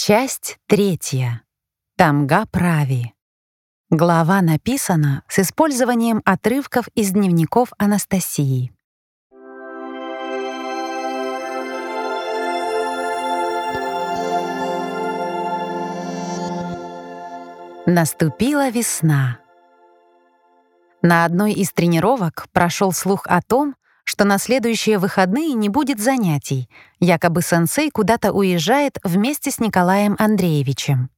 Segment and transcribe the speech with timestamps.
[0.00, 1.42] Часть третья.
[1.96, 3.14] Тамга Прави.
[3.90, 8.72] Глава написана с использованием отрывков из дневников Анастасии.
[17.84, 19.40] Наступила весна.
[21.02, 23.74] На одной из тренировок прошел слух о том,
[24.08, 31.10] что на следующие выходные не будет занятий, якобы сенсей куда-то уезжает вместе с Николаем Андреевичем.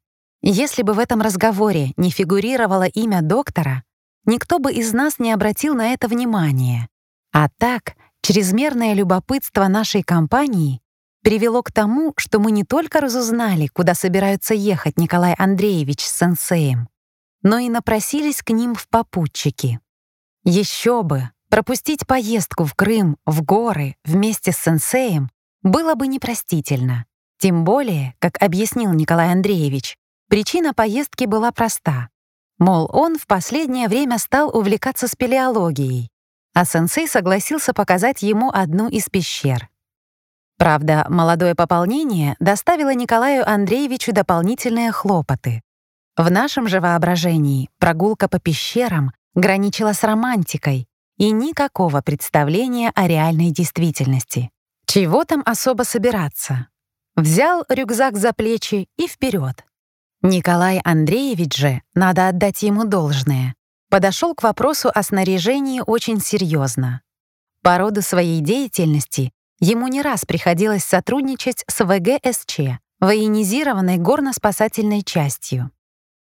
[0.42, 3.84] Если бы в этом разговоре не фигурировало имя доктора,
[4.24, 6.88] никто бы из нас не обратил на это внимания.
[7.33, 10.80] А так, чрезмерное любопытство нашей компании
[11.22, 16.88] привело к тому, что мы не только разузнали, куда собираются ехать Николай Андреевич с сенсеем,
[17.42, 19.78] но и напросились к ним в попутчики.
[20.42, 21.30] Еще бы!
[21.50, 25.30] Пропустить поездку в Крым, в горы, вместе с сенсеем
[25.62, 27.06] было бы непростительно.
[27.38, 29.96] Тем более, как объяснил Николай Андреевич,
[30.28, 32.08] причина поездки была проста.
[32.58, 36.10] Мол, он в последнее время стал увлекаться спелеологией,
[36.55, 39.69] а сенсей согласился показать ему одну из пещер.
[40.56, 45.62] Правда, молодое пополнение доставило Николаю Андреевичу дополнительные хлопоты.
[46.16, 50.86] В нашем же воображении прогулка по пещерам граничила с романтикой,
[51.20, 54.50] и никакого представления о реальной действительности.
[54.86, 56.68] Чего там особо собираться?
[57.14, 59.66] Взял рюкзак за плечи и вперед.
[60.22, 63.54] Николай Андреевич же, надо отдать ему должное,
[63.91, 67.02] подошел к вопросу о снаряжении очень серьезно.
[67.62, 75.70] По роду своей деятельности ему не раз приходилось сотрудничать с ВГСЧ, военизированной горно-спасательной частью.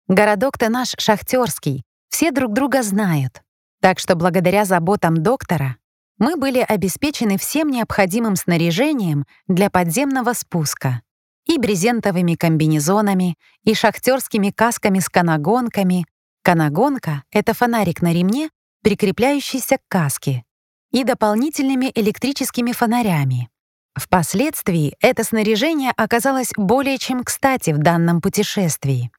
[0.06, 3.42] Городок-то наш шахтерский, все друг друга знают.
[3.84, 5.76] Так что благодаря заботам доктора
[6.16, 11.02] мы были обеспечены всем необходимым снаряжением для подземного спуска
[11.44, 16.06] и брезентовыми комбинезонами, и шахтерскими касками с канагонками.
[16.42, 18.48] Канагонка— это фонарик на ремне,
[18.82, 20.44] прикрепляющийся к каске,
[20.90, 23.50] и дополнительными электрическими фонарями.
[23.94, 29.10] Впоследствии это снаряжение оказалось более чем кстати в данном путешествии.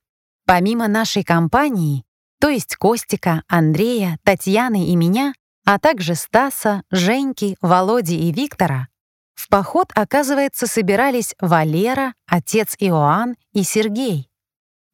[0.47, 2.03] Помимо нашей компании,
[2.39, 5.33] то есть Костика, Андрея, Татьяны и меня,
[5.65, 8.87] а также Стаса, Женьки, Володи и Виктора,
[9.35, 14.29] в поход, оказывается, собирались Валера, отец Иоанн и Сергей.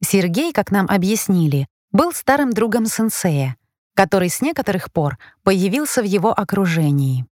[0.04, 3.56] Сергей, как нам объяснили, был старым другом сенсея,
[3.94, 7.28] который с некоторых пор появился в его окружении.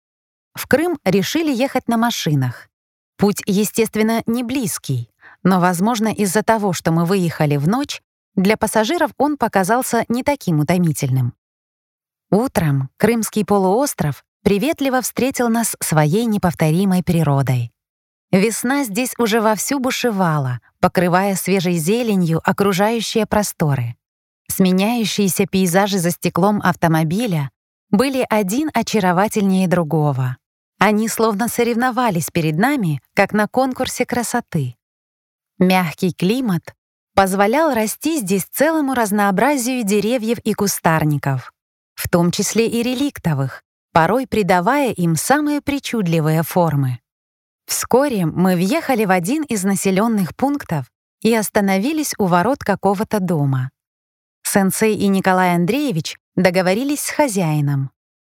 [0.53, 2.67] В Крым решили ехать на машинах.
[3.15, 5.09] Путь, естественно, не близкий,
[5.43, 8.01] но, возможно, из-за того, что мы выехали в ночь,
[8.37, 11.33] для пассажиров он показался не таким утомительным.
[12.29, 17.73] Утром Крымский полуостров приветливо встретил нас своей неповторимой природой.
[18.31, 23.95] Весна здесь уже вовсю бушевала, покрывая свежей зеленью окружающие просторы.
[24.49, 27.49] Сменяющиеся пейзажи за стеклом автомобиля
[27.89, 30.37] были один очаровательнее другого.
[30.77, 34.75] Они словно соревновались перед нами, как на конкурсе красоты.
[35.57, 36.75] Мягкий климат
[37.17, 41.51] позволял расти здесь целому разнообразию деревьев и кустарников,
[41.95, 46.99] в том числе и реликтовых, порой придавая им самые причудливые формы.
[47.65, 50.91] Вскоре мы въехали в один из населенных пунктов
[51.23, 53.71] и остановились у ворот какого-то дома.
[54.43, 57.89] Сенсей и Николай Андреевич договорились с хозяином.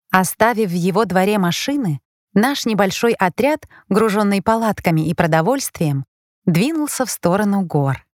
[0.10, 2.00] Оставив в его дворе машины,
[2.34, 6.06] наш небольшой отряд, груженный палатками и продовольствием,
[6.46, 8.06] двинулся в сторону гор.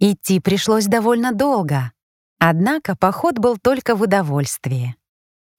[0.00, 1.92] Идти пришлось довольно долго,
[2.38, 4.96] однако поход был только в удовольствии.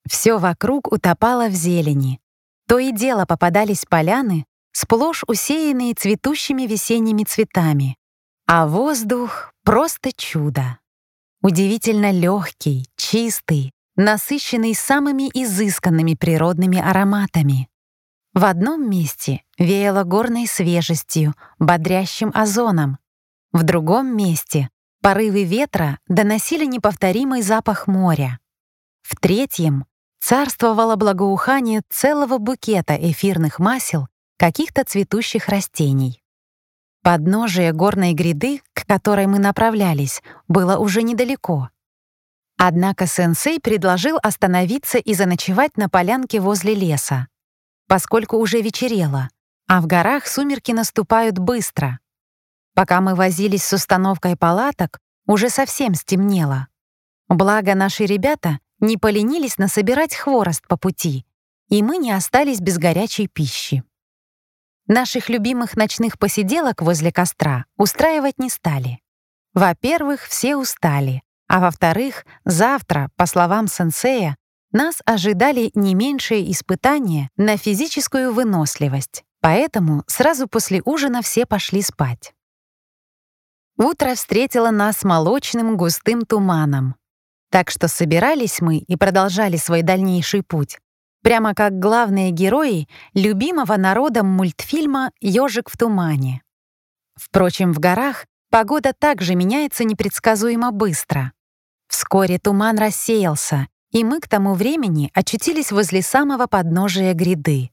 [0.08, 2.20] Все вокруг утопало в зелени.
[2.66, 7.96] То и дело попадались поляны, сплошь усеянные цветущими весенними цветами.
[8.46, 10.78] А воздух— просто чудо.
[11.40, 17.68] Удивительно легкий, чистый, насыщенный самыми изысканными природными ароматами.
[18.34, 22.98] В одном месте веяло горной свежестью, бодрящим озоном,
[23.52, 24.70] в другом месте
[25.02, 28.38] порывы ветра доносили неповторимый запах моря.
[29.02, 29.84] В третьем
[30.20, 34.08] царствовало благоухание целого букета эфирных масел
[34.38, 36.22] каких-то цветущих растений.
[37.02, 41.68] Подножие горной гряды, к которой мы направлялись, было уже недалеко.
[42.56, 47.26] Однако сенсей предложил остановиться и заночевать на полянке возле леса,
[47.88, 49.30] поскольку уже вечерело,
[49.66, 51.98] а в горах сумерки наступают быстро.
[52.74, 56.68] Пока мы возились с установкой палаток, уже совсем стемнело.
[57.28, 61.24] Благо наши ребята не поленились насобирать хворост по пути,
[61.68, 63.84] и мы не остались без горячей пищи.
[64.88, 69.00] наших любимых ночных посиделок возле костра устраивать не стали.
[69.54, 74.36] Во-первых, все устали, а во-вторых, завтра, по словам сенсея,
[74.72, 82.34] нас ожидали не меньшие испытания на физическую выносливость, поэтому сразу после ужина все пошли спать.
[83.76, 86.94] Утро встретило нас молочным густым туманом.
[87.50, 90.78] Так что собирались мы и продолжали свой дальнейший путь,
[91.22, 96.42] прямо как главные герои любимого народом мультфильма «Ёжик в тумане».
[97.14, 101.32] Впрочем, в горах погода также меняется непредсказуемо быстро.
[101.88, 107.70] Вскоре туман рассеялся, и мы к тому времени очутились возле самого подножия гряды.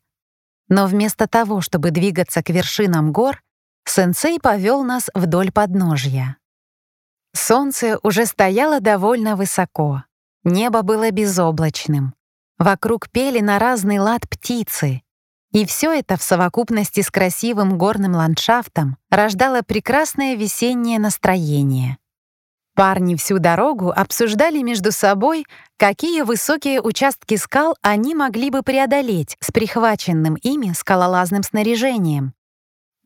[0.68, 3.42] Но вместо того, чтобы двигаться к вершинам гор,
[3.85, 6.37] сенсей повел нас вдоль подножья.
[7.33, 10.03] Солнце уже стояло довольно высоко,
[10.43, 12.13] небо было безоблачным.
[12.57, 15.01] Вокруг пели на разный лад птицы,
[15.51, 21.97] и все это в совокупности с красивым горным ландшафтом рождало прекрасное весеннее настроение.
[22.75, 25.45] Парни всю дорогу обсуждали между собой,
[25.77, 32.33] какие высокие участки скал они могли бы преодолеть с прихваченным ими скалолазным снаряжением.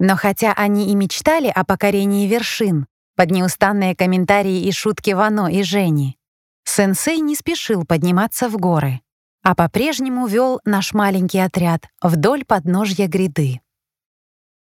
[0.06, 5.64] Но хотя они и мечтали о покорении вершин, под неустанные комментарии и шутки Вано и
[5.64, 6.18] Жени,
[6.66, 9.00] сенсей не спешил подниматься в горы,
[9.44, 13.62] а по-прежнему вел наш маленький отряд вдоль подножья гряды.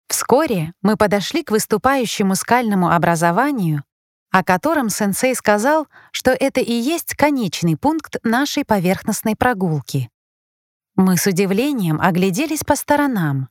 [0.09, 3.85] Вскоре мы подошли к выступающему скальному образованию,
[4.31, 10.11] о котором сенсей сказал, что это и есть конечный пункт нашей поверхностной прогулки.
[10.97, 13.49] Мы с удивлением огляделись по сторонам.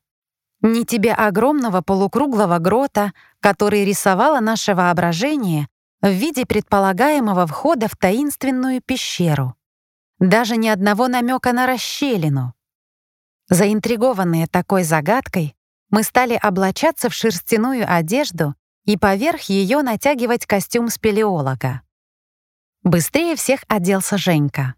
[0.62, 5.68] Ни тебе огромного полукруглого грота, который рисовало наше воображение
[6.02, 9.56] в виде предполагаемого входа в таинственную пещеру.
[10.20, 12.54] Даже ни одного намека на расщелину.
[13.48, 15.56] Заинтригованные такой загадкой,
[15.90, 21.82] мы стали облачаться в шерстяную одежду и поверх ее натягивать костюм спелеолога.
[22.84, 24.76] Быстрее всех оделся Женька.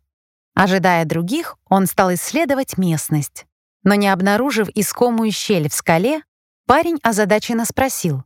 [0.54, 3.46] Ожидая других, он стал исследовать местность.
[3.84, 6.22] Но не обнаружив искомую щель в скале,
[6.66, 8.24] парень озадаченно спросил.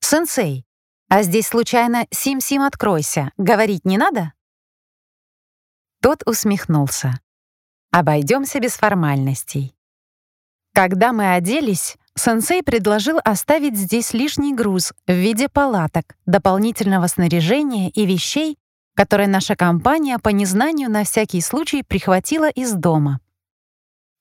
[0.00, 0.66] «Сенсей,
[1.08, 4.32] а здесь случайно «Сим-Сим, откройся» говорить не надо?»
[6.02, 7.20] Тот усмехнулся.
[7.90, 9.76] «Обойдемся без формальностей».
[10.74, 18.04] Когда мы оделись, сенсей предложил оставить здесь лишний груз в виде палаток, дополнительного снаряжения и
[18.04, 18.58] вещей,
[18.94, 23.20] которые наша компания по незнанию на всякий случай прихватила из дома.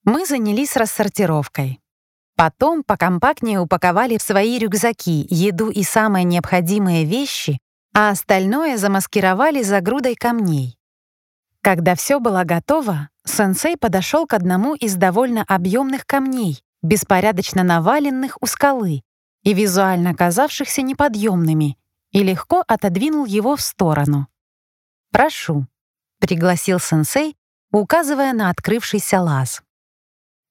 [0.06, 1.82] Мы занялись рассортировкой.
[2.36, 7.58] Потом покомпактнее упаковали в свои рюкзаки еду и самые необходимые вещи,
[7.92, 10.78] а остальное замаскировали за грудой камней.
[11.62, 18.46] Когда все было готово, сенсей подошел к одному из довольно объемных камней, беспорядочно наваленных у
[18.46, 19.02] скалы
[19.42, 21.80] и визуально казавшихся неподъемными,
[22.12, 24.28] и легко отодвинул его в сторону.
[25.12, 25.66] «Прошу»,—
[26.20, 27.36] пригласил сенсей,
[27.72, 29.65] указывая на открывшийся лаз.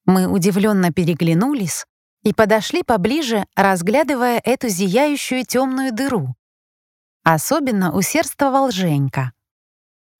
[0.07, 1.87] Мы удивленно переглянулись
[2.23, 6.35] и подошли поближе, разглядывая эту зияющую темную дыру.
[7.23, 9.33] Особенно усердствовал Женька.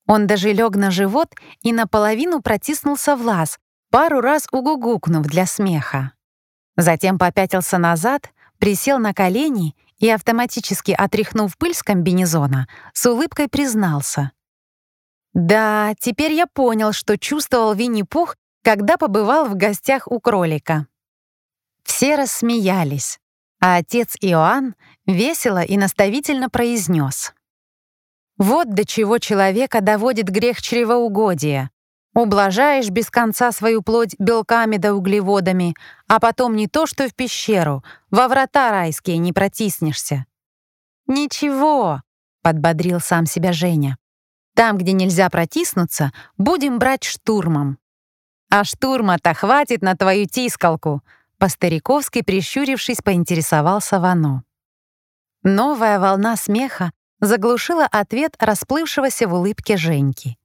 [0.07, 3.59] Он даже лег на живот и наполовину протиснулся в лаз,
[3.91, 6.13] пару раз угугукнув для смеха.
[6.77, 14.33] Затем попятился назад, присел на колени и, автоматически отряхнув пыль с комбинезона, с улыбкой признался.
[15.33, 20.87] «Да, теперь я понял, что чувствовал Винни-Пух, когда побывал в гостях у кролика.
[21.85, 23.21] Все рассмеялись,
[23.61, 24.75] а отец Иоанн
[25.07, 27.35] весело и наставительно произнес.
[28.39, 31.71] «Вот до чего человека доводит грех чревоугодия.
[32.15, 35.75] Ублажаешь без конца свою плоть белками да углеводами,
[36.09, 40.25] а потом не то что в пещеру, во врата райские не протиснешься».
[41.07, 42.01] «Ничего»,—
[42.43, 43.99] подбодрил сам себя Женя.
[44.55, 47.79] «Там, где нельзя протиснуться, будем брать штурмом.
[48.57, 51.03] «А штурма-то хватит на твою тискалку!»
[51.39, 54.45] По-стариковски прищурившись, поинтересовался Вано.
[55.43, 60.39] Новая волна смеха заглушила ответ расплывшегося в улыбке Женьки.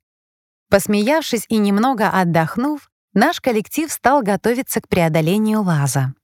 [0.69, 6.15] Посмеявшись и немного отдохнув, наш коллектив стал готовиться к преодолению лаза.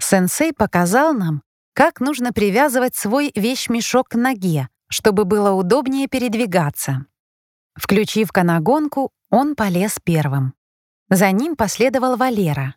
[0.00, 1.42] Сенсей показал нам,
[1.74, 7.04] как нужно привязывать свой вещмешок к ноге, чтобы было удобнее передвигаться.
[7.74, 10.54] Включив канагонку, он полез первым.
[11.10, 12.74] За ним последовал Валера.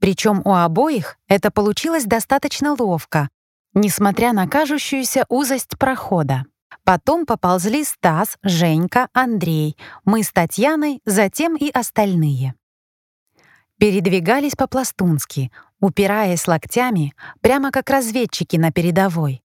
[0.00, 3.28] Причем у обоих это получилось достаточно ловко,
[3.74, 6.44] несмотря на кажущуюся узость прохода.
[6.84, 12.54] Потом поползли Стас, Женька, Андрей, мы с Татьяной, затем и остальные.
[13.78, 15.50] Передвигались по-пластунски,
[15.80, 19.42] упираясь локтями, прямо как разведчики на передовой.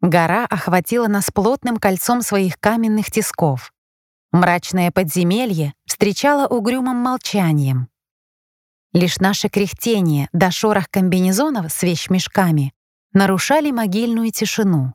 [0.00, 3.72] Гора охватила нас плотным кольцом своих каменных тисков.
[4.32, 7.88] Мрачное подземелье встречало угрюмым молчанием.
[8.92, 12.72] Лишь наше кряхтение до шорох комбинезонов с вещмешками
[13.12, 14.94] нарушали могильную тишину.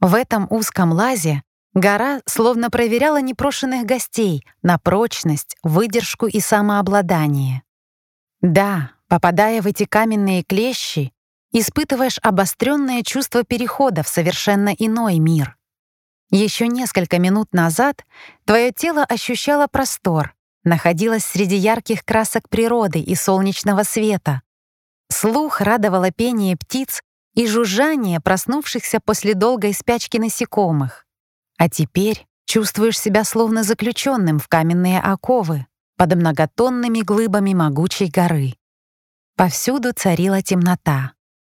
[0.00, 1.42] В этом узком лазе
[1.74, 7.62] гора словно проверяла непрошенных гостей на прочность, выдержку и самообладание.
[8.40, 11.12] Да, попадая в эти каменные клещи,
[11.52, 15.56] испытываешь обостренное чувство перехода в совершенно иной мир.
[16.34, 18.06] Еще несколько минут назад
[18.46, 20.34] твое тело ощущало простор,
[20.64, 24.40] находилось среди ярких красок природы и солнечного света.
[25.10, 27.02] Слух радовало пение птиц
[27.34, 31.04] и жужжание проснувшихся после долгой спячки насекомых.
[31.58, 35.66] А теперь чувствуешь себя словно заключенным в каменные оковы
[35.98, 38.54] под многотонными глыбами могучей горы.
[39.36, 41.12] Повсюду царила темнота.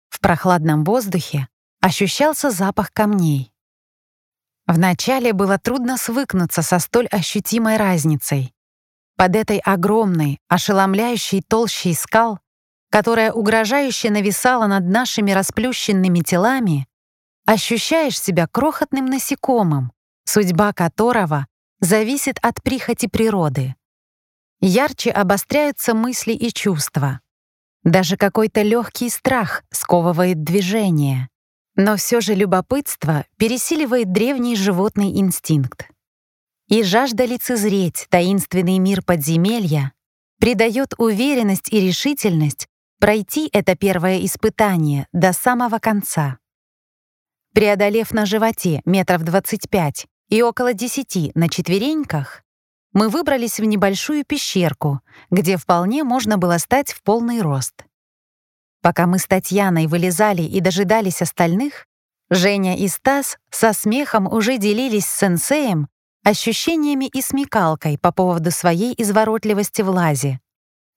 [0.10, 1.48] В прохладном воздухе
[1.80, 3.55] ощущался запах камней.
[4.68, 8.54] Вначале было трудно свыкнуться со столь ощутимой разницей.
[9.16, 12.40] Под этой огромной, ошеломляющей толщей скал
[12.96, 16.88] которая угрожающе нависала над нашими расплющенными телами,
[17.46, 19.92] ощущаешь себя крохотным насекомым,
[20.24, 21.46] судьба которого
[21.82, 23.76] зависит от прихоти природы.
[24.62, 27.20] Ярче обостряются мысли и чувства.
[27.84, 31.28] Даже какой-то легкий страх сковывает движение.
[31.76, 35.90] Но все же любопытство пересиливает древний животный инстинкт.
[36.68, 39.94] И жажда лицезреть таинственный мир подземелья
[40.40, 42.68] придает уверенность и решительность
[43.00, 46.40] пройти это первое испытание до самого конца.
[47.54, 52.44] Преодолев на животе метров 25 и около 10 на четвереньках,
[52.94, 57.86] мы выбрались в небольшую пещерку, где вполне можно было стать в полный рост.
[58.86, 61.88] Пока мы с Татьяной вылезали и дожидались остальных,
[62.30, 65.88] Женя и Стас со смехом уже делились с сенсеем
[66.24, 70.40] ощущениями и смекалкой по поводу своей изворотливости в лазе.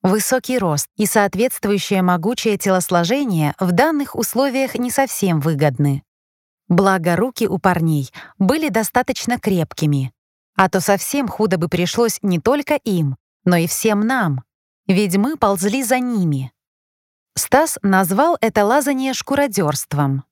[0.03, 6.03] Высокий рост и соответствующее могучее телосложение в данных условиях не совсем выгодны.
[6.69, 10.13] Благо, руки у парней были достаточно крепкими,
[10.57, 13.17] а то совсем худо бы пришлось не только им,
[13.47, 14.45] но и всем нам,
[14.87, 16.53] ведь мы ползли за ними.
[17.39, 20.25] Стас назвал это лазание шкуродерством,